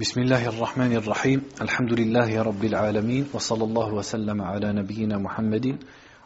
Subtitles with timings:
[0.00, 5.76] بسم الله الرحمن الرحيم الحمد لله رب العالمين وصلى الله وسلم على نبينا محمد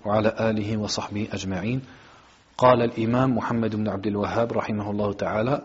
[0.05, 1.83] وعلى آله وصحبه أجمعين
[2.59, 5.63] قال الإمام محمد بن عبد الوهاب رحمه الله تعالى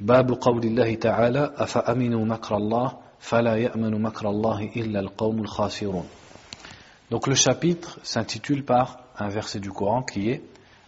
[0.00, 6.06] باب قول الله تعالى أفأمنوا مكر الله فلا يأمن مكر الله إلا القوم الخاسرون
[7.10, 10.42] Donc le chapitre s'intitule par un verset du Coran qui est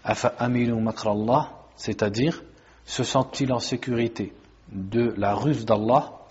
[0.05, 2.41] Afa'aminu makrallah, c'est-à-dire
[2.85, 4.33] se sent-il en sécurité
[4.73, 6.22] de la ruse d'Allah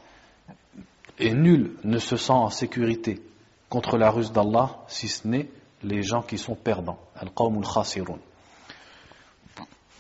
[1.22, 3.22] et nul ne se sent en sécurité
[3.70, 5.48] contre la ruse d'Allah si ce n'est
[5.84, 7.00] les gens qui sont perdants.
[7.16, 7.66] Al-Qawmul.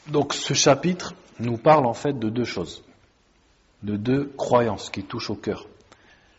[0.08, 2.84] Donc ce chapitre nous parle en fait de deux choses,
[3.84, 5.68] de deux croyances qui touchent au cœur,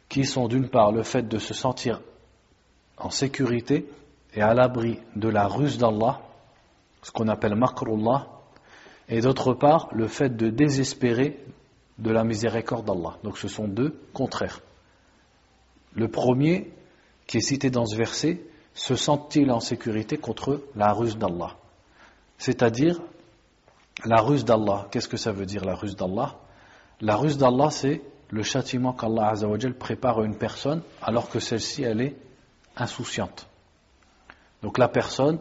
[0.09, 2.01] qui sont d'une part le fait de se sentir
[2.99, 3.89] en sécurité
[4.35, 6.21] et à l'abri de la ruse d'Allah,
[7.03, 8.29] ce qu'on appelle makrullah,
[9.09, 11.39] et d'autre part le fait de désespérer
[11.99, 13.17] de la miséricorde d'Allah.
[13.23, 14.61] Donc ce sont deux contraires.
[15.95, 16.73] Le premier,
[17.27, 18.43] qui est cité dans ce verset,
[18.75, 21.57] se sent-il en sécurité contre la ruse d'Allah?
[22.39, 23.01] C'est-à-dire,
[24.05, 26.37] la ruse d'Allah, qu'est-ce que ça veut dire la ruse d'Allah?
[27.01, 29.35] La ruse d'Allah, c'est le châtiment qu'Allah
[29.79, 32.17] prépare à une personne alors que celle-ci, elle est
[32.77, 33.47] insouciante.
[34.63, 35.39] Donc la personne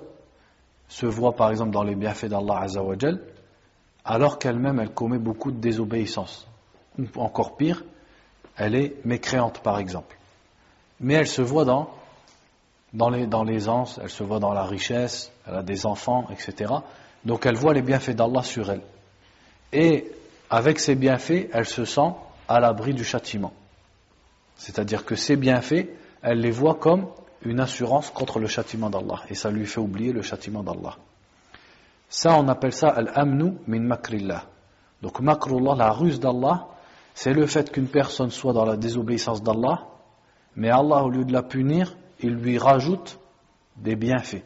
[0.89, 2.66] se voit par exemple dans les bienfaits d'Allah
[4.03, 6.47] alors qu'elle-même elle commet beaucoup de désobéissance.
[6.99, 7.85] Ou encore pire,
[8.57, 10.17] elle est mécréante par exemple.
[11.02, 11.89] Mais elle se voit dans,
[12.94, 16.73] dans, les, dans l'aisance, elle se voit dans la richesse, elle a des enfants, etc.
[17.25, 18.81] Donc elle voit les bienfaits d'Allah sur elle.
[19.73, 20.11] Et
[20.49, 22.13] avec ces bienfaits, elle se sent
[22.47, 23.53] à l'abri du châtiment.
[24.55, 25.88] C'est-à-dire que ces bienfaits,
[26.22, 27.07] elle les voit comme
[27.44, 29.22] une assurance contre le châtiment d'Allah.
[29.29, 30.97] Et ça lui fait oublier le châtiment d'Allah.
[32.09, 34.44] Ça, on appelle ça al-amnu min makrillah.
[35.02, 36.67] Donc makrullah, la ruse d'Allah,
[37.16, 39.88] c'est le fait qu'une personne soit dans la désobéissance d'Allah,
[40.55, 43.17] mais Allah, au lieu de la punir, il lui rajoute
[43.77, 44.44] des bienfaits,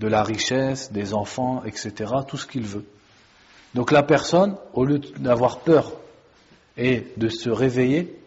[0.00, 2.84] de la richesse, des enfants, etc., tout ce qu'il veut.
[3.74, 5.92] Donc la personne, au lieu d'avoir peur
[6.76, 8.18] et de se réveiller,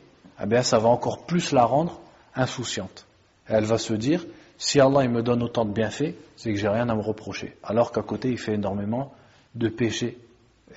[0.41, 2.00] eh bien, ça va encore plus la rendre
[2.35, 3.06] insouciante.
[3.47, 4.25] elle va se dire,
[4.57, 7.56] si Allah il me donne autant de bienfaits, c'est que j'ai rien à me reprocher.
[7.63, 9.13] Alors qu'à côté, il fait énormément
[9.53, 10.17] de péchés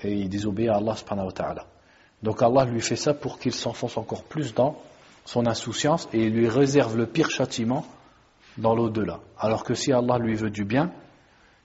[0.03, 0.95] et il désobéit à Allah.
[2.23, 4.77] Donc Allah lui fait ça pour qu'il s'enfonce encore plus dans
[5.29, 7.85] son insouciance et il lui réserve le pire châtiment
[8.57, 9.21] dans l'au-delà.
[9.39, 10.91] Alors que si Allah lui veut du bien,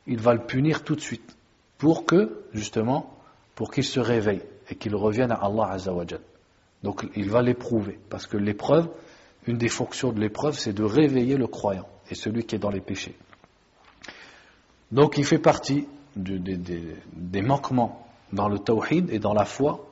[0.05, 1.37] il va le punir tout de suite
[1.77, 3.15] pour que, justement,
[3.55, 6.19] pour qu'il se réveille et qu'il revienne à Allah Azzawajal.
[6.83, 8.89] Donc il va l'éprouver parce que l'épreuve,
[9.47, 12.69] une des fonctions de l'épreuve, c'est de réveiller le croyant et celui qui est dans
[12.69, 13.15] les péchés.
[14.91, 15.87] Donc il fait partie
[16.17, 19.87] des manquements dans le tawhid et dans la foi,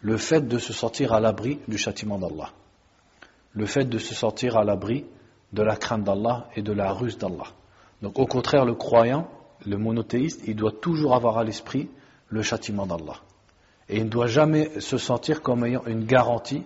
[0.00, 2.50] le fait de se sentir à l'abri du châtiment d'Allah
[3.54, 5.04] le fait de se sentir à l'abri
[5.52, 7.48] de la crainte d'Allah et de la ruse d'Allah.
[8.00, 9.28] Donc au contraire, le croyant,
[9.66, 11.88] le monothéiste, il doit toujours avoir à l'esprit
[12.28, 13.16] le châtiment d'Allah.
[13.88, 16.64] Et il ne doit jamais se sentir comme ayant une garantie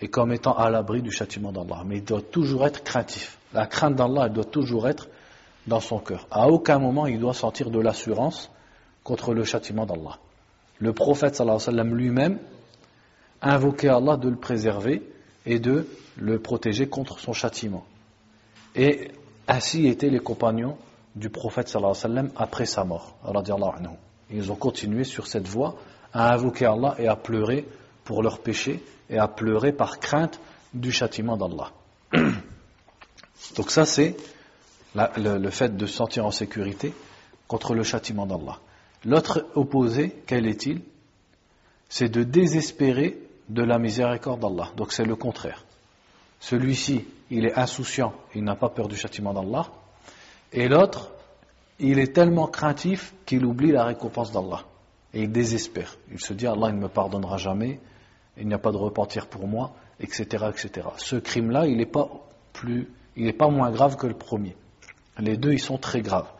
[0.00, 1.82] et comme étant à l'abri du châtiment d'Allah.
[1.86, 3.38] Mais il doit toujours être craintif.
[3.52, 5.08] La crainte d'Allah, elle doit toujours être
[5.66, 6.26] dans son cœur.
[6.30, 8.50] À aucun moment, il doit sentir de l'assurance
[9.02, 10.18] contre le châtiment d'Allah.
[10.78, 12.38] Le prophète sallallahu alayhi wa sallam lui-même
[13.42, 15.02] invoquait Allah de le préserver
[15.46, 15.86] et de
[16.16, 17.84] le protéger contre son châtiment.
[18.74, 19.10] Et
[19.48, 20.76] ainsi étaient les compagnons
[21.16, 23.16] du prophète alayhi après sa mort.
[24.30, 25.76] Ils ont continué sur cette voie
[26.12, 27.66] à invoquer Allah et à pleurer
[28.04, 30.40] pour leurs péchés et à pleurer par crainte
[30.72, 31.72] du châtiment d'Allah.
[33.56, 34.16] Donc ça c'est
[34.94, 36.92] le, le, fait de se sentir en sécurité
[37.48, 38.58] contre le châtiment d'Allah.
[39.04, 40.82] L'autre opposé, quel est-il?
[41.88, 43.18] C'est de désespérer
[43.50, 44.70] de la miséricorde d'Allah.
[44.76, 45.64] Donc c'est le contraire.
[46.38, 49.66] Celui-ci, il est insouciant, il n'a pas peur du châtiment d'Allah.
[50.52, 51.10] Et l'autre,
[51.80, 54.62] il est tellement craintif qu'il oublie la récompense d'Allah.
[55.12, 55.96] Et il désespère.
[56.10, 57.80] Il se dit, Allah ne me pardonnera jamais,
[58.38, 60.46] il n'y a pas de repentir pour moi, etc.
[60.48, 60.88] etc.
[60.96, 62.08] Ce crime-là, il n'est pas,
[62.52, 64.56] plus, il n'est pas moins grave que le premier.
[65.18, 66.30] Les deux, ils sont très graves.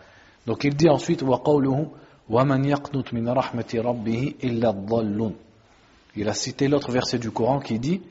[0.47, 1.23] Donc il dit ensuite,
[6.21, 8.03] Il a cité l'autre verset du Coran qui dit,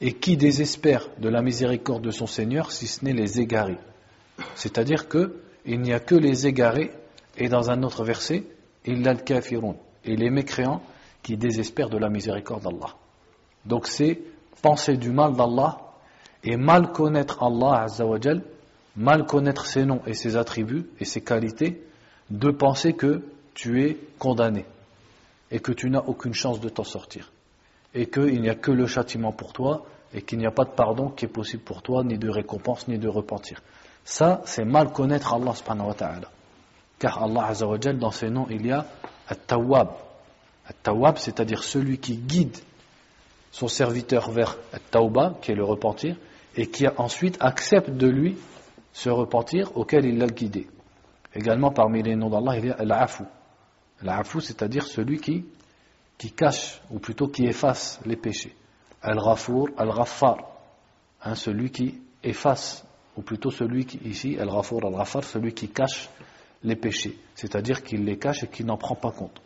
[0.00, 3.78] et qui désespère de la miséricorde de son Seigneur si ce n'est les égarés?
[4.54, 6.92] C'est-à-dire que il n'y a que les égarés,
[7.36, 8.44] et dans un autre verset,
[8.86, 9.74] il a le kafirun,
[10.04, 10.80] et les mécréants
[11.24, 12.94] qui désespèrent de la miséricorde d'Allah.
[13.66, 14.20] Donc c'est
[14.62, 15.78] penser du mal d'Allah
[16.44, 18.44] et mal connaître Allah Azzawajal,
[18.94, 21.82] mal connaître ses noms et ses attributs et ses qualités,
[22.30, 23.24] de penser que
[23.54, 24.64] tu es condamné
[25.50, 27.32] et que tu n'as aucune chance de t'en sortir
[27.98, 29.84] et qu'il n'y a que le châtiment pour toi
[30.14, 32.86] et qu'il n'y a pas de pardon qui est possible pour toi, ni de récompense,
[32.86, 33.60] ni de repentir.
[34.04, 36.30] Ça, c'est mal connaître Allah subhanahu wa ta'ala.
[37.00, 38.86] Car Allah azza wa dans ses noms, il y a
[39.28, 39.88] At-Tawwab.
[40.68, 42.56] At-Tawwab, c'est-à-dire celui qui guide
[43.50, 46.16] son serviteur vers At-Tawba, qui est le repentir,
[46.56, 48.38] et qui ensuite accepte de lui
[48.92, 50.68] ce repentir auquel il l'a guidé.
[51.34, 53.24] Également, parmi les noms d'Allah, il y a Al-Afu.
[54.02, 55.44] Al-Afu, c'est-à-dire celui qui,
[56.18, 58.54] qui cache, ou plutôt qui efface les péchés.
[59.00, 60.36] Al-Ghafour, Al-Ghaffar,
[61.22, 62.84] hein, celui qui efface,
[63.16, 66.10] ou plutôt celui qui, ici, Al-Ghafour, Al-Ghaffar, celui qui cache
[66.64, 69.40] les péchés, c'est-à-dire qu'il les cache et qu'il n'en prend pas compte.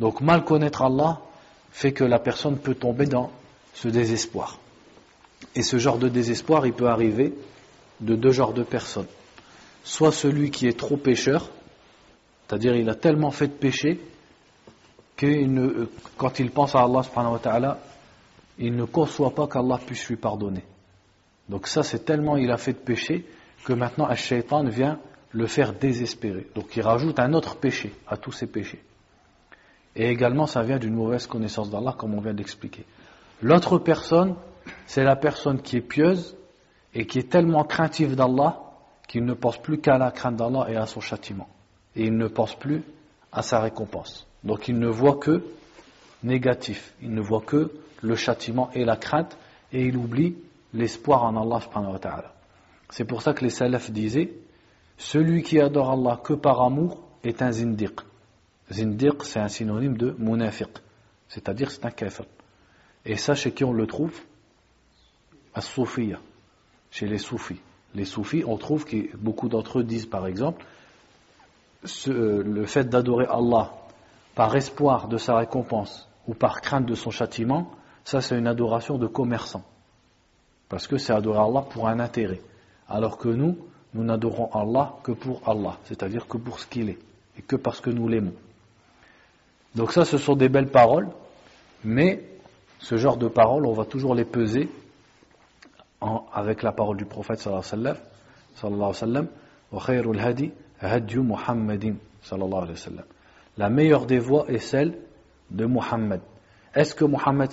[0.00, 1.20] Donc mal connaître Allah
[1.70, 3.30] fait que la personne peut tomber dans
[3.72, 4.58] ce désespoir.
[5.54, 7.34] Et ce genre de désespoir, il peut arriver
[8.00, 9.06] de deux genres de personnes.
[9.84, 11.50] Soit celui qui est trop pécheur,
[12.46, 14.00] c'est-à-dire il a tellement fait de péché
[15.16, 17.78] que quand il pense à Allah subhanahu wa ta'ala,
[18.58, 20.64] il ne conçoit pas qu'Allah puisse lui pardonner.
[21.48, 23.26] Donc ça, c'est tellement il a fait de péché
[23.64, 24.98] que maintenant, un shaitan vient
[25.32, 26.46] le faire désespérer.
[26.54, 28.82] Donc il rajoute un autre péché à tous ses péchés.
[29.96, 32.84] Et également, ça vient d'une mauvaise connaissance d'Allah, comme on vient d'expliquer.
[33.42, 34.36] L'autre personne,
[34.86, 36.36] c'est la personne qui est pieuse
[36.94, 38.60] et qui est tellement craintive d'Allah
[39.06, 41.48] qu'il ne pense plus qu'à la crainte d'Allah et à son châtiment.
[41.94, 42.82] Et il ne pense plus
[43.32, 44.26] à sa récompense.
[44.44, 45.42] Donc il ne voit que
[46.22, 46.94] négatif.
[47.02, 49.36] Il ne voit que le châtiment et la crainte
[49.72, 50.36] et il oublie
[50.72, 51.60] l'espoir en Allah
[52.90, 54.32] C'est pour ça que les salafs disaient
[54.98, 58.00] celui qui adore Allah que par amour est un zindiq.
[58.70, 60.70] Zindiq, c'est un synonyme de munafiq,
[61.28, 62.26] c'est-à-dire c'est un kafir.
[63.04, 64.18] Et ça, chez qui on le trouve?
[65.54, 66.18] À Soufia,
[66.90, 67.60] chez les soufis.
[67.94, 70.64] Les soufis, on trouve que beaucoup d'entre eux disent par exemple
[72.08, 73.72] euh, le fait d'adorer Allah
[74.34, 77.70] par espoir de sa récompense ou par crainte de son châtiment,
[78.04, 79.62] ça c'est une adoration de commerçant.
[80.68, 82.40] Parce que c'est adorer Allah pour un intérêt.
[82.88, 83.56] Alors que nous,
[83.94, 86.98] nous n'adorons Allah que pour Allah, c'est-à-dire que pour ce qu'il est,
[87.38, 88.34] et que parce que nous l'aimons.
[89.74, 91.08] Donc ça, ce sont des belles paroles,
[91.84, 92.24] mais
[92.80, 94.68] ce genre de paroles, on va toujours les peser
[96.32, 97.96] avec la parole du prophète sallallahu alayhi
[98.62, 98.94] wa
[102.84, 103.04] sallam,
[103.56, 104.98] La meilleure des voies est celle
[105.50, 106.20] de Muhammad.
[106.74, 107.50] Est-ce que Muhammad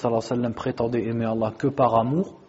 [0.54, 2.40] prétendait aimer Allah que par amour,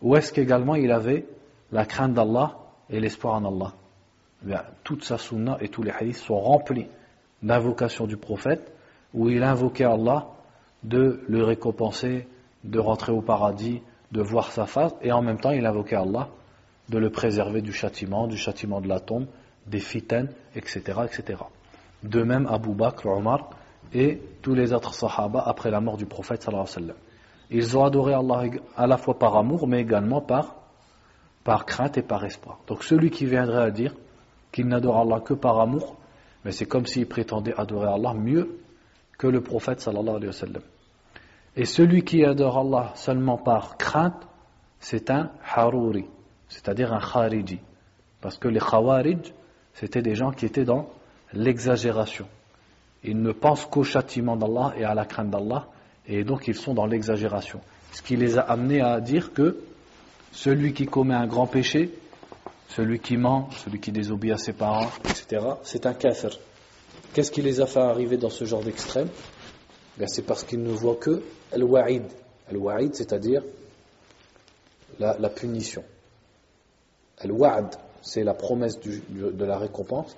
[0.00, 1.26] ou est-ce qu'également il avait
[1.70, 2.56] la crainte d'Allah
[2.88, 3.72] et l'espoir en Allah?
[4.48, 6.88] Eh Toute sa sunna et tous les hadiths sont remplis
[7.42, 8.72] d'invocations du prophète
[9.12, 10.28] où il invoquait Allah
[10.82, 12.26] de le récompenser,
[12.64, 16.28] de rentrer au paradis, de voir sa face, et en même temps il invoquait Allah
[16.88, 19.26] de le préserver du châtiment, du châtiment de la tombe,
[19.66, 21.00] des fitaines, etc.
[21.04, 21.42] etc.
[22.02, 23.50] De même Abu Bakr, Omar
[23.94, 26.94] et tous les autres sahaba après la mort du prophète alayhi wa.
[27.50, 28.44] Ils ont adoré Allah
[28.76, 30.56] à la fois par amour, mais également par
[31.44, 32.58] par crainte et par espoir.
[32.66, 33.94] Donc celui qui viendrait à dire
[34.52, 35.96] qu'il n'adore Allah que par amour,
[36.44, 38.58] mais c'est comme s'il prétendait adorer Allah mieux
[39.18, 40.60] que le prophète alayhi wa.
[41.56, 44.26] Et celui qui adore Allah seulement par crainte,
[44.80, 46.06] c'est un haruri,
[46.48, 47.60] c'est-à-dire un khariji.
[48.20, 49.32] Parce que les khawarij,
[49.74, 50.88] c'était des gens qui étaient dans
[51.32, 52.26] l'exagération.
[53.04, 55.66] Ils ne pensent qu'au châtiment d'Allah et à la crainte d'Allah,
[56.06, 57.60] et donc ils sont dans l'exagération.
[57.92, 59.58] Ce qui les a amenés à dire que
[60.32, 61.90] celui qui commet un grand péché,
[62.68, 66.38] celui qui ment, celui qui désobéit à ses parents, etc., c'est un kafir.
[67.12, 69.08] Qu'est-ce qui les a fait arriver dans ce genre d'extrême?
[69.98, 72.04] Ben, C'est parce qu'ils ne voient que al-wa'id.
[72.48, 73.42] Al-wa'id, c'est-à-dire
[74.98, 75.84] la, punition.
[77.18, 80.16] Al-wa'd, c'est la promesse de la récompense.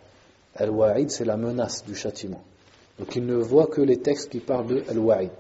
[0.57, 2.43] Al-wa'id, c'est la menace du châtiment.
[2.99, 5.31] Donc ils ne voient que les textes qui parlent de al-wa'id.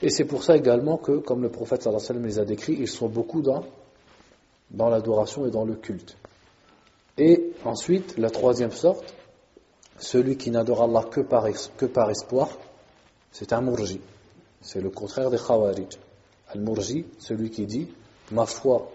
[0.00, 2.76] Et c'est pour ça également que, comme le prophète sallallahu alayhi wa les a décrits,
[2.78, 3.64] ils sont beaucoup dans,
[4.70, 6.16] dans l'adoration et dans le culte.
[7.18, 9.14] Et ensuite, la troisième sorte,
[9.98, 12.48] celui qui n'adore Allah que par, que par espoir,
[13.30, 14.00] c'est un murji.
[14.60, 15.98] C'est le contraire des khawarij.
[16.48, 17.88] Al-murji, celui qui dit,
[18.32, 18.90] ma foi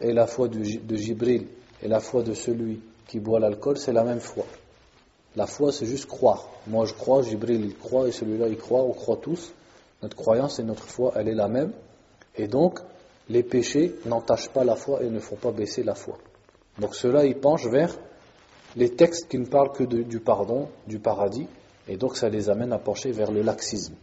[0.00, 1.46] et la foi de, de Jibril
[1.82, 4.44] et la foi de celui qui boit l'alcool, c'est la même foi.
[5.34, 6.48] La foi, c'est juste croire.
[6.68, 9.52] Moi, je crois, Jibril, il croit, et celui-là, il croit, on croit tous.
[10.00, 11.72] Notre croyance et notre foi, elle est la même.
[12.36, 12.78] Et donc,
[13.28, 16.18] les péchés n'entachent pas la foi et ne font pas baisser la foi.
[16.78, 17.96] Donc cela, il penche vers
[18.76, 21.48] les textes qui ne parlent que du pardon, du paradis,
[21.88, 23.94] et donc ça les amène à pencher vers le laxisme.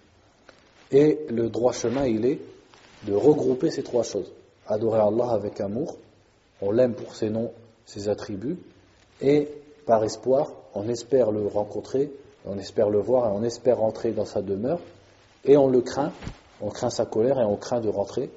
[0.91, 2.39] Et le droit chemin, il est
[3.05, 4.31] de regrouper ces trois choses.
[4.67, 5.97] Adorer Allah avec amour,
[6.61, 7.51] on l'aime pour ses noms,
[7.85, 8.57] ses attributs,
[9.20, 9.48] et
[9.86, 12.10] par espoir, on espère le rencontrer,
[12.46, 14.80] on espère le voir, et on espère entrer dans sa demeure,
[15.44, 16.12] et on le craint
[16.62, 18.30] on craint sa colère et on craint de rentrer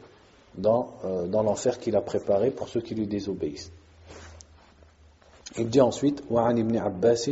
[0.55, 3.71] dans, euh, dans l'enfer qu'il a préparé pour ceux qui lui désobéissent.
[5.57, 7.31] Il dit ensuite وعن ابن عباس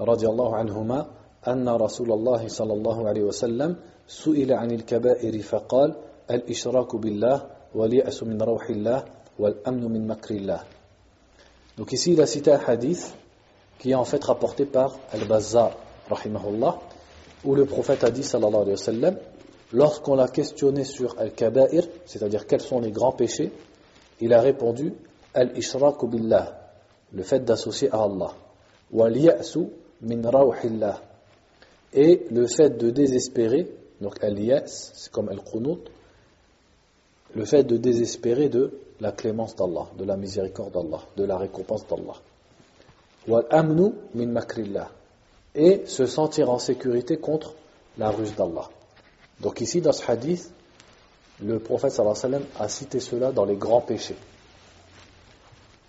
[0.00, 1.06] رضي الله عنهما
[1.48, 5.94] أن رسول الله صلى الله عليه وسلم سئل عن الكبائر فقال
[6.30, 9.04] الإشراك بالله واليأس من روح الله
[9.38, 10.60] والأمن من مكر الله
[11.79, 13.15] donc ici il a cité un hadith
[13.79, 15.71] qui est en fait rapporté par Al-Bazzar
[16.09, 16.77] rahimahullah
[17.45, 19.15] où le prophète a dit sallallahu alayhi
[19.71, 23.53] lorsqu'on l'a questionné sur Al-Kaba'ir c'est-à-dire quels sont les grands péchés
[24.19, 24.93] il a répondu
[25.33, 26.59] Al-Ishraku billah
[27.13, 28.33] le fait d'associer à Allah.
[30.01, 30.21] min
[31.93, 33.67] Et le fait de désespérer,
[34.01, 35.79] donc al-yas, c'est comme al-qunut,
[37.35, 41.85] le fait de désespérer de la clémence d'Allah, de la miséricorde d'Allah, de la récompense
[41.87, 42.15] d'Allah.
[43.27, 44.87] Min.
[45.55, 47.53] Et se sentir en sécurité contre
[47.97, 48.69] la ruse d'Allah.
[49.41, 50.51] Donc ici, dans ce hadith,
[51.41, 54.17] le prophète sallallahu a cité cela dans les grands péchés.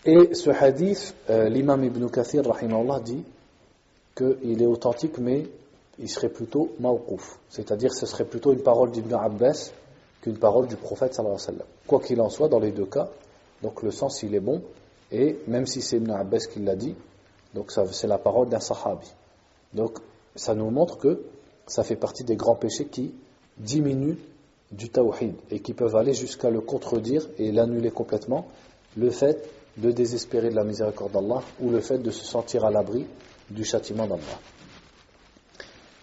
[0.04, 3.22] Et ce hadith, euh, l'imam Ibn Kathir, rahimahullah, dit
[4.16, 5.46] qu'il est authentique, mais
[5.98, 7.38] il serait plutôt mawqouf.
[7.50, 9.72] C'est-à-dire ce serait plutôt une parole d'Ibn Abbas
[10.21, 11.67] qu'une parole du prophète sallallahu alayhi wa sallam.
[11.87, 13.09] Quoi qu'il en soit, dans les deux cas,
[13.61, 14.61] donc le sens il est bon,
[15.11, 16.95] et même si c'est Ibn Abbas qui l'a dit,
[17.53, 19.07] donc c'est la parole d'un sahabi.
[19.73, 19.99] Donc
[20.35, 21.23] ça nous montre que
[21.67, 23.13] ça fait partie des grands péchés qui
[23.57, 24.17] diminuent
[24.71, 28.45] du tawhid et qui peuvent aller jusqu'à le contredire et l'annuler complètement.
[28.97, 32.71] Le fait de désespérer de la miséricorde d'Allah ou le fait de se sentir à
[32.71, 33.05] l'abri
[33.49, 34.39] du châtiment d'Allah.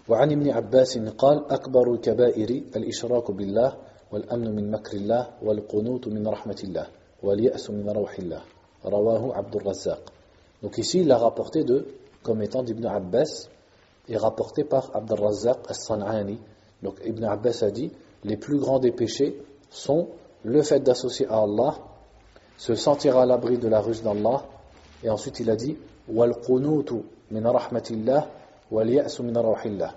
[0.09, 3.73] وعن ابن عباس قال أكبر الكبائر الإشراك بالله
[4.11, 6.87] والأمن من مكر الله والقنوت من رحمة الله
[7.23, 8.41] واليأس من روح الله
[8.85, 10.13] رواه عبد الرزاق
[10.61, 11.85] Donc ici, il a rapporté de,
[12.21, 13.49] comme étant d'Ibn Abbas,
[14.07, 16.39] et rapporté par Abd al-Razzaq al-San'ani.
[16.81, 17.91] Donc Ibn Abbas a dit,
[18.23, 20.09] les plus grands des péchés sont
[20.43, 21.79] le fait d'associer à Allah
[22.57, 24.43] se sentir à l'abri de la ruse d'Allah.
[25.03, 25.77] Et ensuite il a dit
[26.07, 28.29] min rahmatillah
[28.71, 29.91] min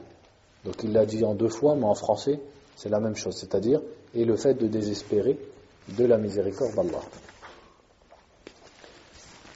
[0.64, 2.40] Donc il l'a dit en deux fois, mais en français
[2.76, 3.82] c'est la même chose, c'est-à-dire
[4.13, 5.39] et le fait de désespérer
[5.89, 7.01] de la miséricorde d'Allah.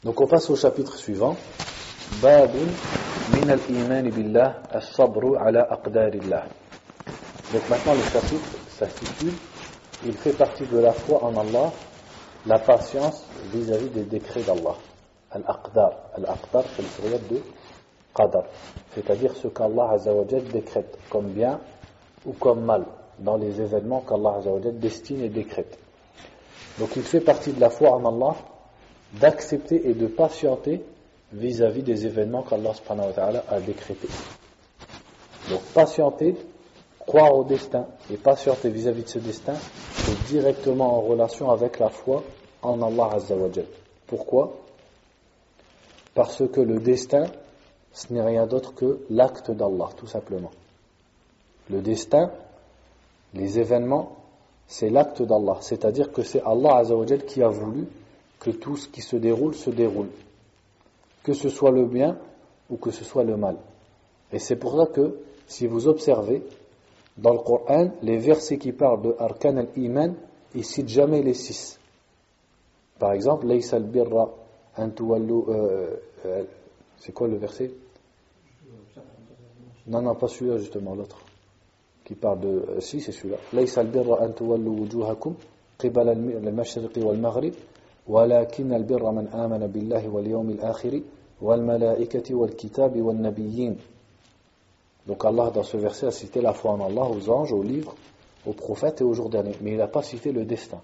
[0.03, 1.35] Donc on passe au chapitre suivant.
[2.21, 2.31] Donc
[7.69, 9.33] maintenant le chapitre s'intitule
[10.05, 11.71] Il fait partie de la foi en Allah
[12.45, 14.75] la patience vis-à-vis des décrets d'Allah.
[15.31, 16.11] Al-Aqdar.
[16.15, 17.41] Al-Aqdar, c'est le pluriel de
[18.13, 18.43] Qadar.
[18.93, 19.97] C'est-à-dire ce qu'Allah
[20.53, 21.59] décrète comme bien
[22.25, 22.85] ou comme mal
[23.19, 24.41] dans les événements qu'Allah
[24.73, 25.77] destine et décrète.
[26.79, 28.35] Donc il fait partie de la foi en Allah
[29.13, 30.83] d'accepter et de patienter
[31.31, 32.73] vis-à-vis des événements qu'Allah
[33.49, 34.09] a décrétés.
[35.49, 36.35] Donc patienter
[37.05, 41.89] Croire au destin et patienter vis-à-vis de ce destin est directement en relation avec la
[41.89, 42.23] foi
[42.63, 43.65] en Allah Azzawajal.
[44.07, 44.57] Pourquoi?
[46.15, 47.25] Parce que le destin,
[47.93, 50.49] ce n'est rien d'autre que l'acte d'Allah, tout simplement.
[51.69, 52.31] Le destin,
[53.35, 54.15] les événements,
[54.67, 55.57] c'est l'acte d'Allah.
[55.61, 57.85] C'est-à-dire que c'est Allah Azzawajal qui a voulu
[58.39, 60.09] que tout ce qui se déroule se déroule.
[61.23, 62.17] Que ce soit le bien
[62.69, 63.57] ou que ce soit le mal.
[64.31, 66.43] Et c'est pour ça que, si vous observez,
[67.17, 70.15] dans le Coran, les versets qui parlent de Arkan al-Iman,
[70.53, 71.79] ils citent jamais les six.
[72.99, 74.33] Par exemple, Laysa al-birra
[74.77, 76.43] euh, euh,
[76.97, 77.71] c'est quoi le verset?
[79.87, 81.24] Non, non, pas celui-là justement, l'autre
[82.04, 82.48] Qui parle de.
[82.48, 83.36] Euh, si, c'est celui-là.
[83.52, 85.34] Laysa al-birra an tuwallu wujuhakum
[85.78, 87.54] qibala al-mashriqi wal-maghrib
[88.08, 91.02] ولكن البر من آمن بالله واليوم الآخر
[91.42, 93.76] والملائكة والكتاب والنبيين
[95.06, 97.94] donc Allah, dans ce verset, a cité la foi en Allah, aux anges, aux livres,
[98.46, 99.56] aux prophètes et aux jours derniers.
[99.60, 100.80] Mais il n'a pas cité le destin.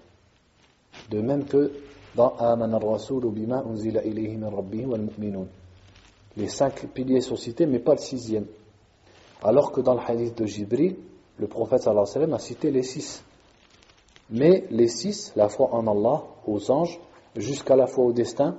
[1.09, 1.71] De même que
[2.15, 5.47] dans Aman al-Rasul bima unzila ilayhi min rabbih wal mu'minun.
[6.35, 8.45] Les cinq piliers sont cités, mais pas le sixième.
[9.43, 10.95] Alors que dans le hadith de Jibril,
[11.38, 13.24] le prophète a cité les six.
[14.30, 16.98] Mais les six, la foi en Allah, aux anges,
[17.36, 18.56] jusqu'à la foi au destin,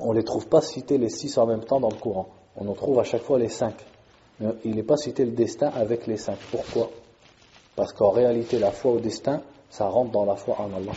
[0.00, 2.28] on ne les trouve pas cités les six en même temps dans le Coran.
[2.56, 3.74] On en trouve à chaque fois les cinq
[4.64, 6.38] il n'est pas cité le destin avec les cinq.
[6.50, 6.90] Pourquoi?
[7.76, 10.92] Parce qu'en réalité, la foi au destin, ça rentre dans la foi en Allah.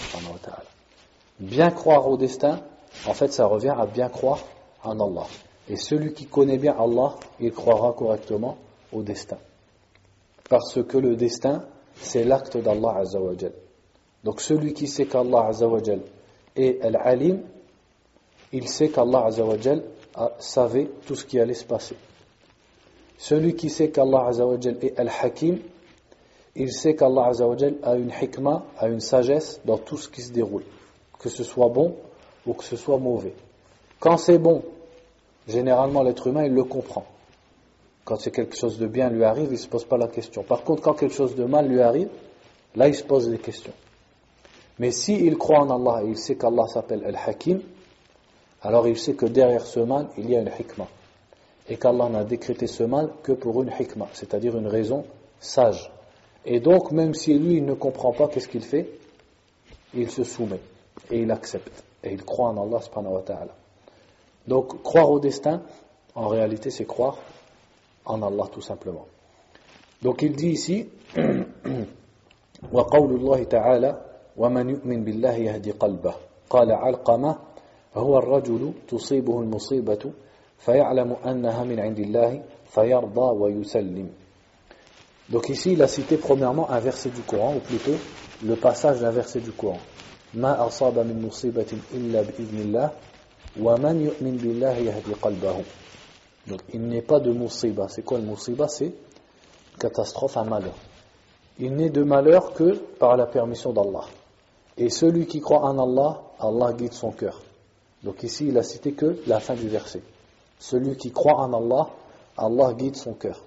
[1.40, 2.62] Bien croire au destin,
[3.08, 4.40] en fait, ça revient à bien croire
[4.84, 5.28] en Allah.
[5.70, 8.58] Et celui qui connaît bien Allah, il croira correctement
[8.92, 9.38] au destin.
[10.50, 13.54] Parce que le destin, c'est l'acte d'Allah Azzawajal.
[14.24, 16.02] Donc celui qui sait qu'Allah Azzawajal
[16.56, 17.42] est Al-Alim,
[18.52, 19.84] il sait qu'Allah Azzawajal
[20.40, 21.96] savait tout ce qui allait se passer.
[23.18, 25.60] Celui qui sait qu'Allah est Al-Hakim,
[26.56, 27.32] il sait qu'Allah
[27.84, 30.64] a une hikmah, a une sagesse dans tout ce qui se déroule,
[31.20, 31.96] que ce soit bon
[32.46, 33.34] ou que ce soit mauvais.
[34.00, 34.64] Quand c'est bon,
[35.48, 37.06] généralement l'être humain il le comprend.
[38.06, 40.44] Quand c'est quelque chose de bien lui arrive, il ne se pose pas la question.
[40.44, 42.10] Par contre, quand quelque chose de mal lui arrive,
[42.76, 43.74] là il se pose des questions.
[44.78, 47.62] Mais s'il croit en Allah et il sait qu'Allah s'appelle Al-Hakim,
[48.62, 50.88] alors il sait que derrière ce mal, il y a une hikmah.
[51.68, 55.06] Et qu'Allah n'a décrété ce mal que pour une hikmah, c'est-à-dire une raison
[55.40, 55.92] sage.
[56.46, 58.88] Et donc, même si lui, il ne comprend pas, qu'est-ce qu'il fait
[59.96, 60.60] Il se soumet
[61.10, 61.84] et il accepte.
[62.04, 62.82] Et il croit en Allah.
[64.48, 65.64] Donc, croire au destin,
[66.14, 67.18] en réalité, c'est croire
[68.06, 69.06] en Allah tout simplement.
[70.02, 70.90] Donc il dit ici
[72.72, 74.02] وقول الله تعالى
[74.38, 76.14] ومن يؤمن بالله يهدي قلبه
[76.50, 77.36] قال علقمة
[77.96, 80.12] هو الرجل تصيبه المصيبة
[80.58, 84.10] فيعلم أنها من عند الله فيرضى ويسلم
[85.28, 87.96] Donc ici, il a cité premièrement un verset du Coran, ou plutôt
[88.46, 89.80] le passage d'un verset du Coran.
[90.34, 92.90] ما أصاب من مصيبة إلا بإذن الله
[93.62, 95.56] ومن يؤمن بالله يهدي قلبه
[96.48, 97.88] Donc il n'est pas de musiba.
[97.90, 98.68] C'est quoi le musiba?
[98.68, 98.94] C'est
[99.80, 100.76] catastrophe, un malheur.
[101.60, 104.06] Il n'est de malheur que par la permission d'Allah.
[104.78, 107.42] Et celui qui croit en Allah, Allah guide son cœur.
[108.04, 110.02] Donc ici, il a cité que la fin du verset.
[110.60, 111.90] Celui qui croit en Allah,
[112.38, 113.42] Allah guide son cœur.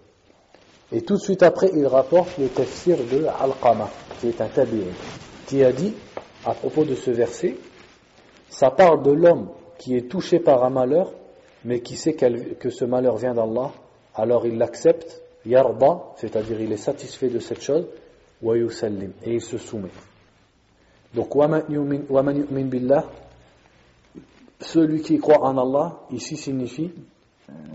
[0.91, 3.91] Et tout de suite après, il rapporte le tafsir de Al-Qama,
[4.21, 4.95] qui est un tabi'in,
[5.47, 5.95] qui a dit,
[6.47, 7.57] à propos de ce verset,
[8.49, 11.13] ça parle de l'homme qui est touché par un malheur,
[11.65, 13.73] mais qui sait que ce malheur vient d'Allah,
[14.15, 17.87] alors il l'accepte, yarba, c'est-à-dire il est satisfait de cette chose,
[18.43, 19.91] wa yusallim, et il se soumet.
[21.15, 23.05] Donc, waman yu'min billah,
[24.61, 26.93] celui qui croit en Allah, ici signifie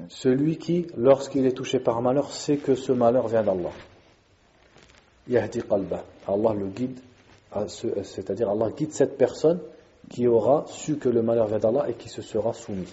[0.10, 3.72] celui qui, lorsqu'il est touché par malheur, sait que ce malheur vient d'Allah.
[5.28, 6.04] Yahdi qalba.
[6.28, 7.00] Allah le guide,
[8.04, 9.60] c'est-à-dire Allah guide cette personne
[10.10, 12.92] qui aura su que le malheur vient d'Allah et qui se sera soumis.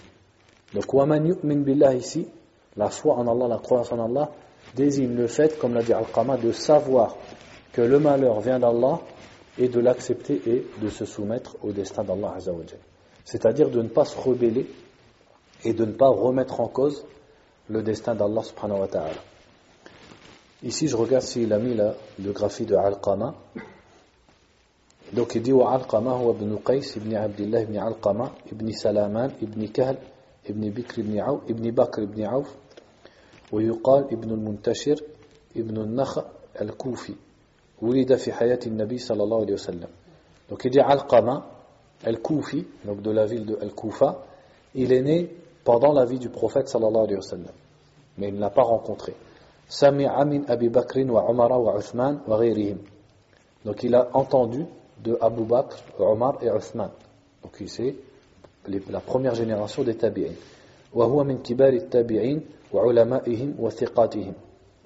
[0.73, 2.27] Donc, waman yu'min billah ici,
[2.77, 4.31] la foi en Allah, la croyance en Allah,
[4.75, 7.15] désigne le fait, comme l'a dit Al-Qama, de savoir
[7.73, 8.99] que le malheur vient d'Allah
[9.57, 12.35] et de l'accepter et de se soumettre au destin d'Allah
[13.25, 14.67] C'est-à-dire de ne pas se rebeller
[15.63, 17.05] et de ne pas remettre en cause
[17.69, 19.21] le destin d'Allah subhanahu wa ta'ala.
[20.63, 23.33] Ici, je regarde s'il a mis la, le graphie de Al-Qama.
[25.13, 29.97] Donc il dit Al-Qama ibn Qais ibn Abdullah ibn Al-Qama ibn Salaman ibn Kahl
[30.50, 32.48] ibn Bikr ibn Auf ibn Bakr ibn Auf
[33.52, 35.00] ويقال ابن المنتشر
[35.56, 36.24] ابن النخع
[36.60, 37.14] الكوفي
[37.82, 39.88] ولد في حياة النبي صلى الله عليه وسلم
[40.50, 41.46] donc il dit Al-Qama
[42.04, 44.24] Al-Koufi donc de la ville de Al-Koufa
[44.74, 45.30] il est né
[45.66, 47.52] pendant la vie du prophète sallallahu alayhi wa sallam.
[48.18, 49.14] Mais il ne l'a pas rencontré.
[49.68, 52.78] Sami'a min Abi Bakrin wa Umara wa Uthman wa ghayrihim.
[53.64, 54.64] Donc il a entendu
[55.02, 56.90] de Abu Bakr, Omar et Uthman.
[57.42, 57.96] Donc il c'est
[58.67, 60.33] la première génération des tabi'in.
[61.43, 62.39] Kibar tabi'in
[62.71, 64.33] wa ulama'ihim wa thiqatihim.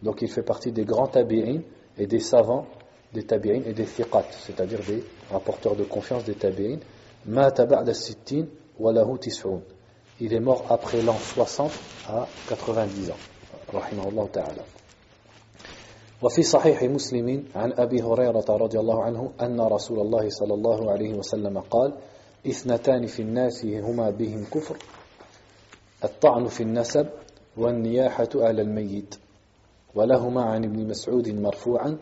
[0.02, 1.62] Donc il fait partie des grands tabi'in
[1.98, 2.66] et des savants
[3.14, 6.78] des tabi'in et des thiqat, c'est-à-dire des rapporteurs de confiance des tabi'in.
[7.26, 8.46] Taba'da sittin
[8.78, 9.62] wa lahu tis'un.
[10.22, 11.72] il est mort après l'an 60
[12.10, 13.18] à 90 ans
[13.74, 14.62] رحمه الله تعالى
[16.22, 21.14] وفي صحيح مسلم عن أبي هريرة رضي الله عنه أن رسول الله صلى الله عليه
[21.14, 21.94] وسلم قال
[22.48, 24.78] اثنتان في الناس هما بهم كفر
[26.04, 27.08] الطعن في النسب
[27.58, 29.16] والنياحة على الميت
[29.96, 31.98] ولهما عن ابن مسعود مرفوعا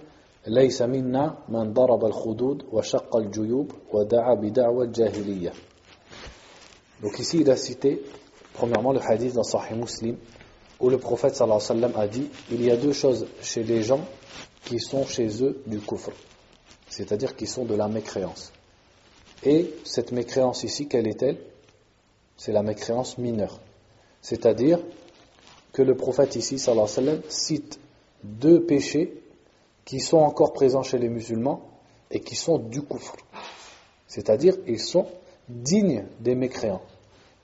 [0.47, 5.53] ليس منا من ضرب الخدود وشق الجيوب ودعا بدعوى الجاهليه
[7.01, 8.01] Donc ici, il a cité,
[8.53, 10.15] premièrement, le hadith dans Sahih Muslim,
[10.79, 13.61] où le prophète sallallahu alayhi wa sallam a dit il y a deux choses chez
[13.63, 13.99] les gens
[14.63, 16.11] qui sont chez eux du kufr,
[16.87, 18.53] c'est-à-dire qui sont de la mécréance.
[19.45, 21.37] Et cette mécréance ici, quelle est-elle?
[22.37, 23.59] C'est la mécréance mineure.
[24.21, 24.79] C'est-à-dire
[25.73, 27.79] que le prophète ici, sallallahu alayhi cite
[28.23, 29.21] deux péchés
[29.85, 31.61] qui sont encore présents chez les musulmans
[32.09, 33.15] et qui sont du kufr.
[34.07, 35.07] C'est-à-dire, ils sont
[35.49, 36.81] dignes des mécréants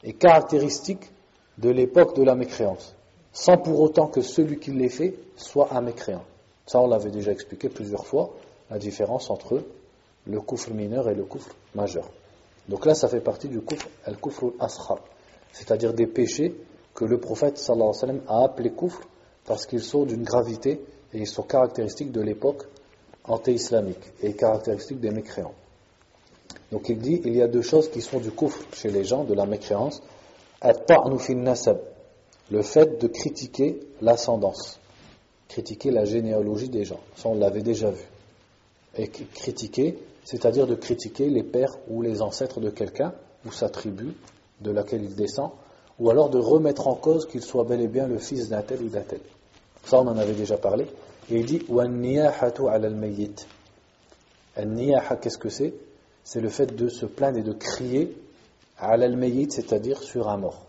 [0.04, 1.12] et caractéristique
[1.58, 2.96] de l'époque de la mécréance,
[3.34, 6.24] sans pour autant que celui qui les fait soit un mécréant.
[6.66, 8.34] Ça, on l'avait déjà expliqué plusieurs fois,
[8.70, 9.64] la différence entre
[10.28, 12.10] le coufre mineur et le coufre majeur.
[12.68, 15.00] Donc là, ça fait partie du coufre, al coufre al-askhar,
[15.54, 16.56] c'est-à-dire des péchés
[16.94, 19.02] que le prophète sallallahu alayhi a appelé coufre
[19.46, 20.82] parce qu'ils sont d'une gravité
[21.14, 22.64] et ils sont caractéristiques de l'époque
[23.24, 25.54] anté-islamique et caractéristiques des mécréants.
[26.72, 29.24] Donc il dit, il y a deux choses qui sont du coufre chez les gens,
[29.24, 30.02] de la mécréance.
[32.52, 34.80] Le fait de critiquer l'ascendance.
[35.48, 37.00] critiquer la généalogie des gens.
[37.16, 38.04] Ça, on l'avait déjà vu.
[38.98, 43.14] Et critiquer, c'est-à-dire de critiquer les pères ou les ancêtres de quelqu'un,
[43.46, 44.14] ou sa tribu
[44.62, 45.52] de laquelle il descend,
[46.00, 48.82] ou alors de remettre en cause qu'il soit bel et bien le fils d'un tel
[48.82, 49.20] ou d'un tel.
[49.86, 50.88] Ça, on en avait déjà parlé.
[51.30, 51.60] Et il dit
[55.22, 55.74] qu'est-ce que c'est?
[56.24, 58.16] C'est le fait de se plaindre et de crier
[58.78, 59.18] al
[59.50, 60.66] c'est-à-dire sur un mort.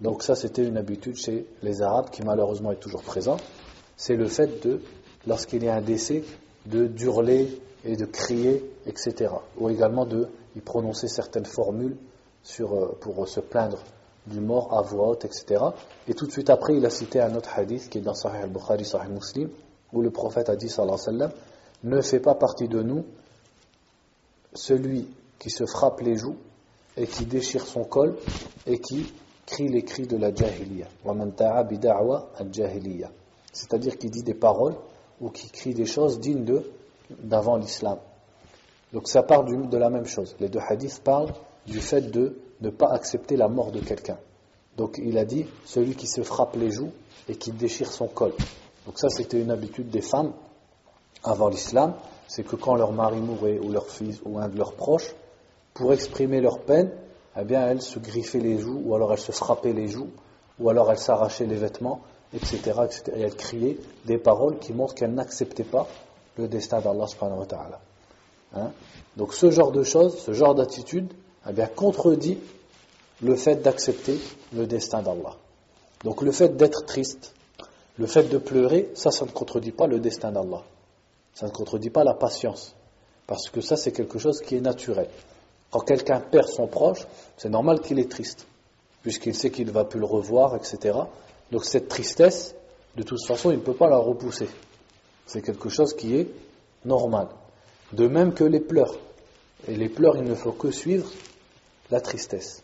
[0.00, 3.42] Donc ça, c'était une habitude chez les Arabes qui malheureusement est toujours présente.
[3.96, 4.80] C'est le fait de,
[5.26, 6.22] lorsqu'il y a un décès,
[6.70, 9.32] de d'hurler et de crier, etc.
[9.58, 11.96] Ou également de y prononcer certaines formules
[12.42, 13.78] sur, euh, pour se plaindre
[14.26, 15.64] du mort à voix haute, etc.
[16.08, 18.42] Et tout de suite après, il a cité un autre hadith qui est dans Sahih
[18.42, 19.48] al-Bukhari, Sahih Muslim,
[19.92, 20.72] où le prophète a dit,
[21.82, 23.04] ne fait pas partie de nous
[24.54, 26.36] celui qui se frappe les joues
[26.96, 28.16] et qui déchire son col
[28.66, 29.12] et qui
[29.46, 30.88] crie les cris de la jahiliya.
[33.52, 34.76] C'est-à-dire qui dit des paroles
[35.20, 36.46] ou qui crie des choses dignes
[37.22, 37.98] d'avant l'islam.
[38.92, 40.34] Donc ça parle de la même chose.
[40.40, 41.32] Les deux hadiths parlent
[41.66, 44.18] du fait de ne pas accepter la mort de quelqu'un.
[44.76, 46.90] Donc il a dit celui qui se frappe les joues
[47.28, 48.32] et qui déchire son col.
[48.86, 50.32] Donc ça c'était une habitude des femmes
[51.22, 51.94] avant l'islam,
[52.28, 55.14] c'est que quand leur mari mourait ou leur fils ou un de leurs proches,
[55.74, 56.90] pour exprimer leur peine,
[57.38, 60.10] eh bien elles se griffaient les joues ou alors elles se frappaient les joues
[60.58, 62.00] ou alors elles s'arrachaient les vêtements,
[62.34, 63.02] etc., etc.
[63.16, 65.86] Et elles criaient des paroles qui montrent qu'elles n'acceptaient pas
[66.36, 67.06] le destin d'Allah.
[68.54, 68.70] Hein?
[69.16, 71.12] Donc ce genre de choses, ce genre d'attitude,
[71.48, 72.38] eh bien, contredit
[73.22, 74.18] le fait d'accepter
[74.54, 75.34] le destin d'Allah.
[76.04, 77.34] Donc le fait d'être triste,
[77.98, 80.62] le fait de pleurer, ça, ça ne contredit pas le destin d'Allah.
[81.34, 82.74] Ça ne contredit pas la patience.
[83.26, 85.08] Parce que ça, c'est quelque chose qui est naturel.
[85.70, 88.46] Quand quelqu'un perd son proche, c'est normal qu'il est triste,
[89.02, 90.98] puisqu'il sait qu'il ne va plus le revoir, etc.
[91.50, 92.54] Donc cette tristesse,
[92.96, 94.48] de toute façon, il ne peut pas la repousser.
[95.26, 96.28] C'est quelque chose qui est
[96.84, 97.28] normal.
[97.92, 98.94] De même que les pleurs.
[99.68, 101.10] Et les pleurs, il ne faut que suivre
[101.90, 102.62] la tristesse.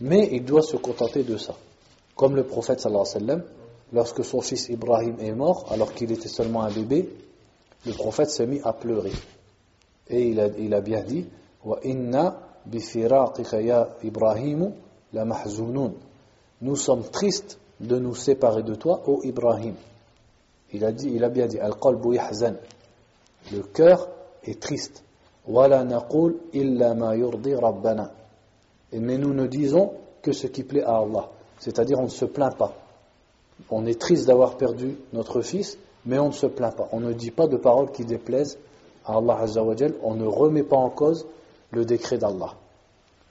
[0.00, 1.54] Mais il doit se contenter de ça.
[2.16, 3.44] Comme le prophète sallallahu alayhi wa sallam,
[3.92, 7.08] lorsque son fils Ibrahim est mort, alors qu'il était seulement un bébé,
[7.86, 9.12] le prophète s'est mis à pleurer.
[10.08, 11.26] Et il a, bien dit
[11.64, 12.40] Wa inna
[12.72, 14.72] ya Ibrahim
[15.12, 15.24] la.
[16.60, 19.74] Nous sommes tristes de nous séparer de toi, ô Ibrahim.
[20.72, 22.18] Il a, dit, il a bien dit Al-qalbu.
[23.52, 24.08] Le cœur
[24.44, 25.04] est triste.
[25.46, 28.12] Wala naqul illa ma yurdi rabbana.
[28.92, 29.92] Mais nous ne disons
[30.22, 31.28] que ce qui plaît à Allah.
[31.58, 32.72] C'est-à-dire, on ne se plaint pas.
[33.70, 36.88] On est triste d'avoir perdu notre fils, mais on ne se plaint pas.
[36.92, 38.58] On ne dit pas de paroles qui déplaisent
[39.04, 39.44] à Allah.
[40.02, 41.26] On ne remet pas en cause
[41.70, 42.54] le décret d'Allah.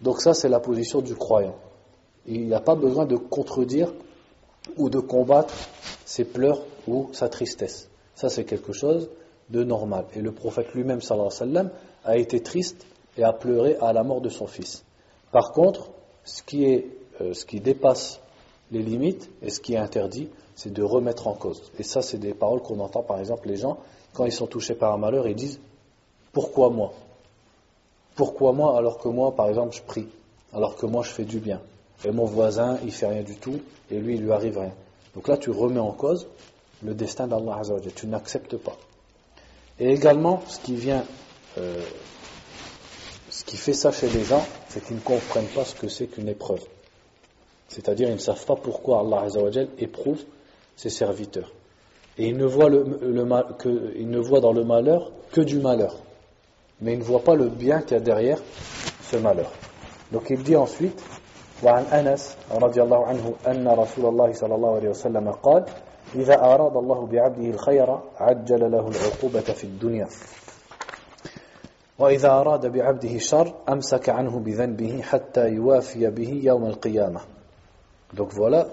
[0.01, 1.55] Donc ça, c'est la position du croyant.
[2.25, 3.93] Il n'a pas besoin de contredire
[4.77, 5.53] ou de combattre
[6.05, 7.89] ses pleurs ou sa tristesse.
[8.15, 9.09] Ça, c'est quelque chose
[9.49, 10.05] de normal.
[10.15, 11.71] Et le prophète lui-même, sallallahu alayhi wa
[12.03, 12.85] a été triste
[13.17, 14.83] et a pleuré à la mort de son fils.
[15.31, 15.89] Par contre,
[16.23, 16.65] ce qui,
[17.21, 18.19] euh, ce qui dépasse
[18.71, 21.71] les limites et ce qui est interdit, c'est de remettre en cause.
[21.79, 23.77] Et ça, c'est des paroles qu'on entend par exemple les gens,
[24.13, 25.59] quand ils sont touchés par un malheur, ils disent
[26.33, 26.93] Pourquoi moi?
[28.15, 30.07] Pourquoi moi alors que moi, par exemple, je prie
[30.53, 31.61] Alors que moi, je fais du bien?
[32.05, 33.59] Et mon voisin, il fait rien du tout,
[33.89, 34.73] et lui, il lui arrive rien.
[35.15, 36.27] Donc là, tu remets en cause
[36.83, 37.61] le destin d'Allah
[37.95, 38.77] Tu n'acceptes pas.
[39.79, 41.03] Et également, ce qui vient
[41.57, 41.83] euh,
[43.29, 46.07] ce qui fait ça chez les gens, c'est qu'ils ne comprennent pas ce que c'est
[46.07, 46.61] qu'une épreuve.
[47.69, 50.21] C'est-à-dire, ils ne savent pas pourquoi Allah Azzawajal éprouve
[50.75, 51.51] ses serviteurs.
[52.17, 52.99] Et ils ne, voient le,
[53.95, 55.95] ils ne voient dans le malheur que du malheur.
[56.81, 58.39] Mais ils ne voient pas le bien qu'il y a derrière
[59.09, 59.51] ce malheur.
[60.11, 61.01] Donc il dit ensuite,
[61.63, 65.65] وعن أنس رضي الله عنه أن رسول الله صلى الله عليه وسلم قال
[66.15, 70.07] إذا أراد الله بعبده الخير عجل له العقوبة في الدنيا
[72.01, 72.17] donc
[78.33, 78.67] voilà,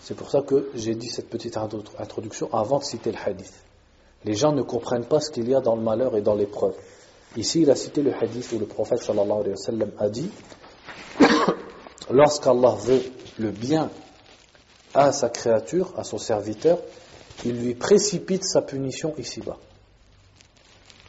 [0.00, 3.54] c'est pour ça que j'ai dit cette petite introduction avant de citer le hadith.
[4.24, 6.74] Les gens ne comprennent pas ce qu'il y a dans le malheur et dans l'épreuve.
[7.36, 10.32] Ici, il a cité le hadith où le prophète sallallahu alayhi wa sallam a dit
[12.10, 13.02] Lorsqu'Allah veut
[13.38, 13.90] le bien
[14.94, 16.78] à sa créature, à son serviteur,
[17.44, 19.58] il lui précipite sa punition ici-bas.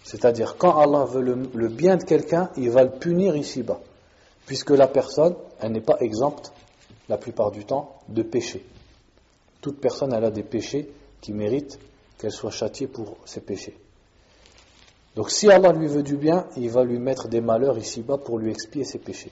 [0.03, 3.79] C'est-à-dire, quand Allah veut le, bien de quelqu'un, il va le punir ici-bas.
[4.45, 6.53] Puisque la personne, elle n'est pas exempte,
[7.09, 8.65] la plupart du temps, de péché.
[9.61, 10.89] Toute personne, elle a des péchés
[11.21, 11.77] qui méritent
[12.17, 13.77] qu'elle soit châtiée pour ses péchés.
[15.15, 18.37] Donc si Allah lui veut du bien, il va lui mettre des malheurs ici-bas pour
[18.37, 19.31] lui expier ses péchés.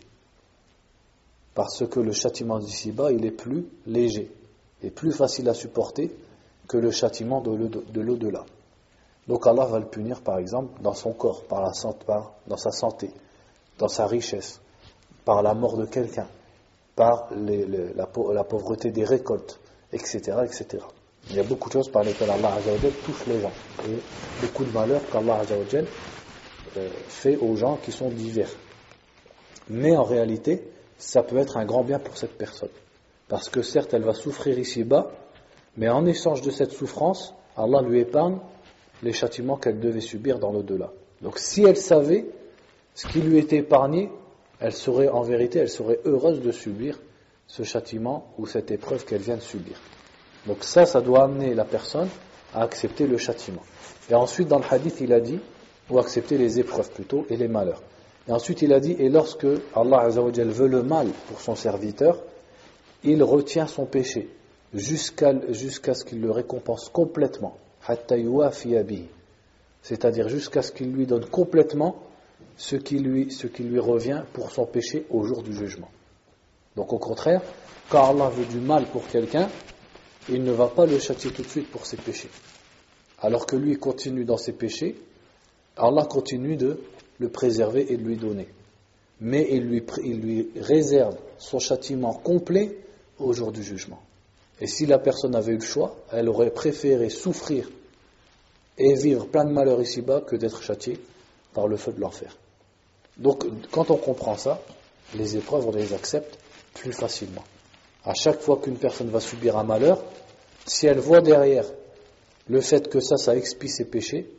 [1.56, 4.30] Parce que le châtiment d'ici-bas, il est plus léger,
[4.84, 6.12] et plus facile à supporter
[6.68, 8.46] que le châtiment de l'au-delà.
[9.28, 12.06] Donc Allah va le punir par exemple dans son corps, par la santé,
[12.48, 13.10] dans sa santé,
[13.80, 14.60] dans sa richesse,
[15.24, 16.28] par la mort de quelqu'un,
[16.96, 18.06] par la,
[18.44, 19.60] pauvreté des récoltes,
[19.92, 20.84] etc., etc.
[21.30, 22.56] Il y a beaucoup de choses par lesquelles Allah
[23.04, 23.52] touche les gens.
[23.88, 25.42] Et beaucoup de malheurs qu'Allah
[26.78, 28.52] euh, fait aux gens qui sont divers.
[29.70, 32.70] Mais en réalité, ça peut être un grand bien pour cette personne.
[33.28, 35.12] Parce que certes, elle va souffrir ici-bas,
[35.78, 38.38] mais en échange de cette souffrance, Allah lui épargne
[39.04, 40.92] les châtiments qu'elle devait subir dans l'au-delà.
[41.22, 42.26] Donc si elle savait
[42.94, 44.10] ce qui lui était épargné,
[44.60, 47.00] elle serait en vérité, elle serait heureuse de subir
[47.48, 49.80] ce châtiment ou cette épreuve qu'elle vient de subir.
[50.46, 52.08] Donc ça, ça doit amener la personne
[52.54, 53.62] à accepter le châtiment.
[54.10, 55.40] Et ensuite, dans le hadith, il a dit,
[55.90, 57.82] ou accepter les épreuves plutôt, et les malheurs.
[58.28, 62.22] Et ensuite, il a dit, et lorsque Allah veut le mal pour son serviteur,
[63.04, 64.30] il retient son péché
[64.74, 67.58] jusqu'à ce qu'il le récompense complètement.
[69.82, 71.98] C'est-à-dire jusqu'à ce qu'il lui donne complètement
[72.58, 75.90] ce qui, lui, ce qui lui revient pour son péché au jour du jugement.
[76.76, 77.42] Donc au contraire,
[77.90, 79.50] quand Allah veut du mal pour quelqu'un,
[80.30, 82.32] il ne va pas le châtier tout de suite pour ses péchés.
[83.22, 84.96] Alors que lui continue dans ses péchés,
[85.78, 86.80] Allah continue de
[87.20, 88.48] le préserver et de lui donner.
[89.22, 92.78] Mais il lui, il lui réserve son châtiment complet
[93.20, 94.02] au jour du jugement.
[94.60, 97.70] Et si la personne avait eu le choix, elle aurait préféré souffrir
[98.78, 101.00] et vivre plein de malheurs ici-bas que d'être châtiée
[101.54, 102.38] par le feu de l'enfer.
[103.18, 104.62] Donc, quand on comprend ça,
[105.14, 106.38] les épreuves, on les accepte
[106.74, 107.44] plus facilement.
[108.04, 110.04] À chaque fois qu'une personne va subir un malheur,
[110.66, 111.66] si elle voit derrière
[112.48, 114.30] le fait que ça, ça expie ses péchés,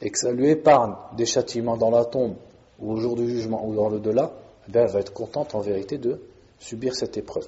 [0.00, 2.36] et que ça lui épargne des châtiments dans la tombe,
[2.78, 4.32] ou au jour du jugement, ou dans le delà,
[4.68, 6.20] eh elle va être contente en vérité de
[6.58, 7.46] subir cette épreuve.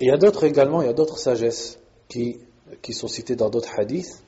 [0.00, 2.38] Et il y a d'autres également, il y a d'autres sagesses qui,
[2.82, 4.22] qui sont citées dans d'autres hadiths,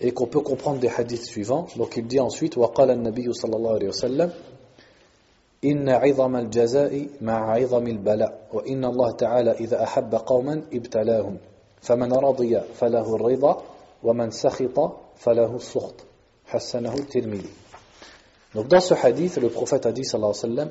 [0.00, 1.66] et qu'on peut comprendre des hadiths suivants.
[1.76, 4.30] Donc il dit ensuite, وقال النبي صلى الله عليه وسلم
[5.64, 11.36] إن عظم الجزاء مع عظم البلاء وإن الله تعالى إذا أحب قوما ابتلاهم
[11.82, 13.62] فمن رضي فله الرضا
[14.02, 14.92] ومن سخط
[18.55, 20.65] donc dans ce hadith, le prophète a dit alayhi wa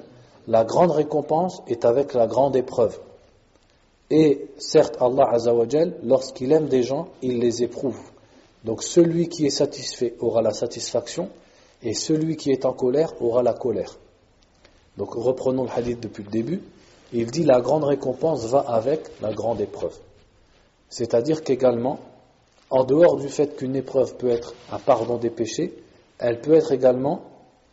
[0.49, 2.99] la grande récompense est avec la grande épreuve.
[4.11, 7.99] Et certes, Allah Azzawajal, lorsqu'il aime des gens, il les éprouve.
[8.65, 11.31] Donc celui qui est satisfait aura la satisfaction,
[11.83, 13.99] et celui qui est en colère aura la colère.
[14.97, 16.61] Donc reprenons le hadith depuis le début.
[17.13, 19.97] Il dit la grande récompense va avec la grande épreuve.
[20.89, 21.99] C'est-à-dire qu'également,
[22.73, 25.75] en dehors du fait qu'une épreuve peut être un pardon des péchés,
[26.19, 27.21] elle peut être également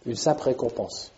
[0.06, 1.14] une simple récompense.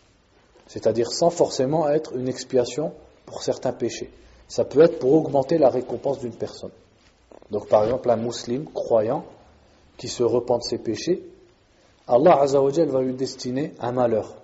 [0.68, 2.94] C'est-à-dire sans forcément être une expiation
[3.26, 4.12] pour certains péchés.
[4.48, 6.70] Ça peut être pour augmenter la récompense d'une personne.
[7.50, 9.26] Donc par exemple, un musulman croyant
[9.98, 11.24] qui se repent de ses péchés,
[12.08, 14.36] Allah Azzawajal va lui destiner un malheur,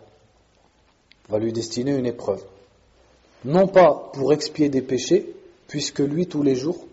[1.30, 2.44] va lui destiner une épreuve.
[3.46, 5.32] Non pas pour expier des péchés,
[5.68, 6.87] puisque lui tous les jours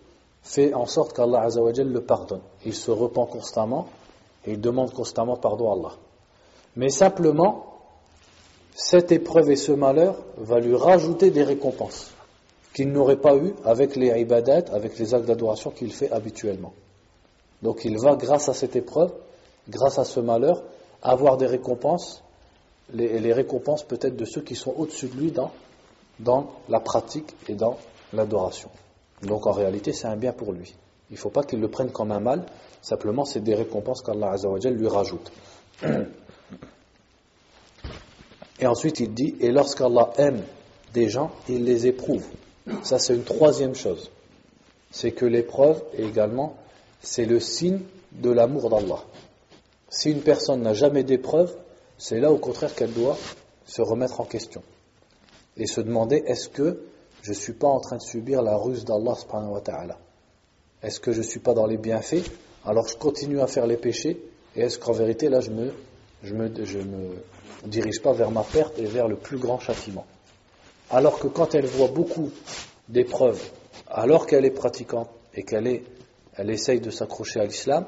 [0.44, 2.42] fait en sorte qu'Allah Azzawajal le pardonne.
[2.64, 3.86] Il se repent constamment
[4.46, 5.92] et il demande constamment pardon à Allah.
[6.76, 7.64] Mais simplement,
[8.74, 12.12] cette épreuve et ce malheur va lui rajouter des récompenses
[12.74, 16.72] qu'il n'aurait pas eu avec les ibadat, avec les actes d'adoration qu'il fait habituellement.
[17.62, 19.12] Donc il va, grâce à cette épreuve,
[19.68, 20.62] grâce à ce malheur,
[21.00, 22.22] avoir des récompenses,
[22.92, 25.52] les, les récompenses peut-être de ceux qui sont au-dessus de lui dans,
[26.18, 27.78] dans la pratique et dans
[28.12, 28.70] l'adoration.
[29.26, 30.74] Donc en réalité, c'est un bien pour lui.
[31.10, 32.46] Il ne faut pas qu'il le prenne comme un mal,
[32.82, 35.30] simplement c'est des récompenses qu'Allah lui rajoute.
[38.60, 40.42] Et ensuite il dit, et lorsqu'Allah aime
[40.92, 42.24] des gens, il les éprouve.
[42.82, 44.10] Ça c'est une troisième chose.
[44.90, 46.56] C'est que l'épreuve est également
[47.02, 47.80] c'est le signe
[48.12, 49.02] de l'amour d'Allah.
[49.90, 51.54] Si une personne n'a jamais d'épreuve,
[51.98, 53.18] c'est là au contraire qu'elle doit
[53.66, 54.62] se remettre en question
[55.56, 56.80] et se demander est-ce que
[57.24, 59.16] je ne suis pas en train de subir la ruse d'Allah
[60.82, 62.30] Est-ce que je ne suis pas dans les bienfaits?
[62.66, 64.22] Alors je continue à faire les péchés
[64.54, 65.72] et est-ce qu'en vérité là je me,
[66.22, 67.14] je me, je me
[67.64, 70.04] dirige pas vers ma perte et vers le plus grand châtiment?
[70.90, 72.30] Alors que quand elle voit beaucoup
[72.90, 73.42] d'épreuves,
[73.88, 75.80] alors qu'elle est pratiquante et qu'elle
[76.36, 77.86] elle essaye de s'accrocher à l'islam,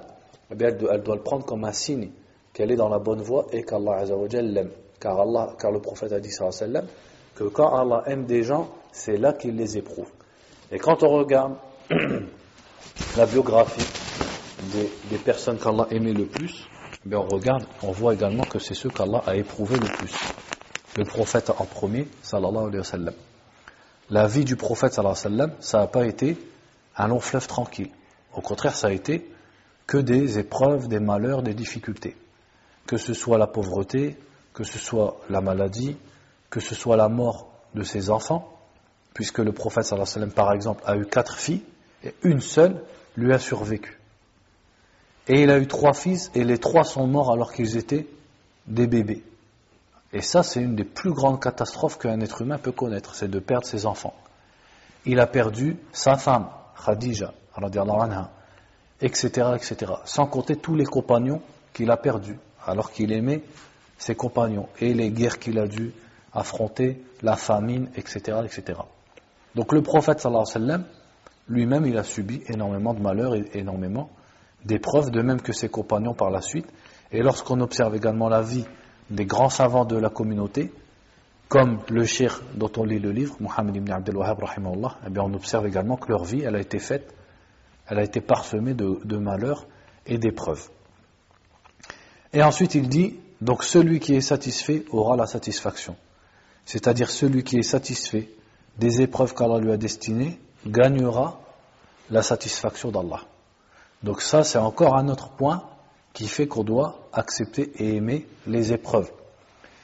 [0.50, 2.10] eh elle doit, le prendre comme un signe
[2.54, 4.70] qu'elle est dans la bonne voie et qu'Allah l'aime.
[4.98, 6.86] Car, Allah, car le prophète a dit sallam,
[7.34, 10.08] que quand Allah aime des gens, c'est là qu'il les éprouve.
[10.72, 11.56] Et quand on regarde
[13.16, 13.86] la biographie
[15.10, 16.66] des, personnes qu'Allah aimait le plus,
[17.04, 20.14] bien on regarde, on voit également que c'est ceux qu'Allah a éprouvés le plus.
[20.96, 23.14] Le prophète en premier, sallallahu alayhi wa sallam.
[24.08, 26.38] La vie du prophète sallallahu alayhi wa ça n'a pas été
[26.96, 27.90] un long fleuve tranquille.
[28.34, 29.30] Au contraire, ça a été
[29.86, 32.16] que des épreuves, des malheurs, des difficultés.
[32.86, 34.16] Que ce soit la pauvreté,
[34.54, 35.98] que ce soit la maladie,
[36.48, 38.55] que ce soit la mort de ses enfants,
[39.16, 41.62] puisque le prophète sallallahu alayhi wa sallam, par exemple, a eu quatre filles,
[42.04, 42.82] et une seule
[43.16, 43.98] lui a survécu.
[45.26, 48.06] Et il a eu trois fils, et les trois sont morts alors qu'ils étaient
[48.66, 49.24] des bébés.
[50.12, 53.38] Et ça, c'est une des plus grandes catastrophes qu'un être humain peut connaître, c'est de
[53.38, 54.12] perdre ses enfants.
[55.06, 56.50] Il a perdu sa femme,
[56.84, 58.30] Khadija, anha,
[59.00, 59.92] etc., etc.
[60.04, 61.40] Sans compter tous les compagnons
[61.72, 63.42] qu'il a perdus, alors qu'il aimait
[63.96, 65.94] ses compagnons, et les guerres qu'il a dû
[66.34, 68.80] affronter, la famine, etc., etc.
[69.56, 70.84] Donc le prophète, sallallahu
[71.48, 74.10] lui-même, il a subi énormément de malheurs et énormément
[74.66, 76.66] d'épreuves, de même que ses compagnons par la suite.
[77.10, 78.66] Et lorsqu'on observe également la vie
[79.08, 80.72] des grands savants de la communauté,
[81.48, 84.44] comme le shir dont on lit le livre, Muhammad ibn Abdel Wahhab,
[85.06, 87.14] eh bien on observe également que leur vie, elle a été faite,
[87.86, 89.66] elle a été parsemée de, de malheurs
[90.04, 90.68] et d'épreuves.
[92.34, 95.96] Et ensuite il dit, donc celui qui est satisfait aura la satisfaction.
[96.66, 98.28] C'est-à-dire celui qui est satisfait
[98.78, 101.40] des épreuves qu'Allah lui a destinées, gagnera
[102.10, 103.20] la satisfaction d'Allah.
[104.02, 105.64] Donc ça, c'est encore un autre point
[106.12, 109.10] qui fait qu'on doit accepter et aimer les épreuves.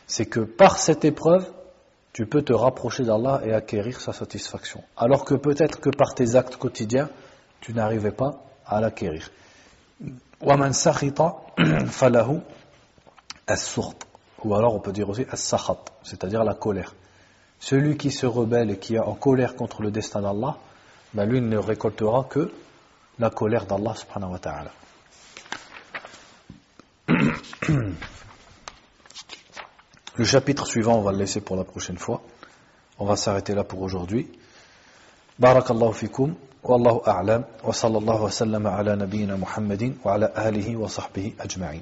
[0.06, 1.50] C'est que par cette épreuve,
[2.12, 4.82] tu peux te rapprocher d'Allah et acquérir sa satisfaction.
[4.96, 7.08] Alors que peut-être que par tes actes quotidiens,
[7.60, 9.30] tu n'arrivais pas à l'acquérir.
[14.44, 15.24] Ou alors on peut dire aussi
[16.02, 16.94] c'est-à-dire la colère.
[17.62, 20.58] Celui qui se rebelle et qui est en colère contre le destin d'Allah,
[21.14, 22.50] ben lui ne récoltera que
[23.20, 24.70] la colère d'Allah subhanahu wa ta'ala.
[30.16, 32.20] Le chapitre suivant, on va le laisser pour la prochaine fois.
[32.98, 34.28] On va s'arrêter là pour aujourd'hui.
[35.38, 41.36] Barakallahu fikum, wallahu a'lam, wa sallallahu wa ala nabiyyina Muhammadin wa ala alihi wa sahbihi
[41.38, 41.80] ajma'in.